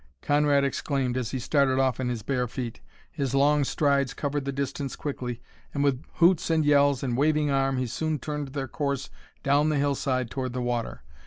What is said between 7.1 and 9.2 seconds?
waving arm he soon turned their course